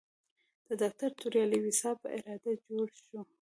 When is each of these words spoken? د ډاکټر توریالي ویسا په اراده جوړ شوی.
د 0.67 0.69
ډاکټر 0.81 1.09
توریالي 1.19 1.59
ویسا 1.61 1.91
په 2.01 2.07
اراده 2.15 2.51
جوړ 2.67 2.87
شوی. 3.01 3.19